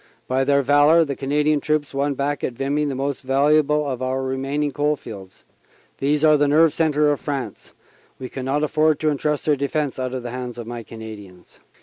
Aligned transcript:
By 0.27 0.43
their 0.43 0.63
valor 0.63 1.05
the 1.05 1.15
Canadian 1.15 1.59
troops 1.59 1.93
won 1.93 2.15
back 2.15 2.43
at 2.43 2.53
Vimy 2.53 2.85
the 2.85 2.95
most 2.95 3.21
valuable 3.21 3.87
of 3.87 4.01
our 4.01 4.23
remaining 4.23 4.71
coal 4.71 4.95
fields. 4.95 5.45
These 5.99 6.23
are 6.23 6.37
the 6.37 6.47
nerve 6.47 6.73
centre 6.73 7.11
of 7.11 7.19
France. 7.19 7.73
We 8.17 8.27
can 8.27 8.45
not 8.45 8.63
afford 8.63 8.99
to 9.01 9.11
entrust 9.11 9.45
their 9.45 9.55
defense 9.55 9.99
out 9.99 10.15
of 10.15 10.23
the 10.23 10.31
hands 10.31 10.57
of 10.57 10.65
my 10.65 10.81
Cana 10.81 11.05
dians." 11.15 11.59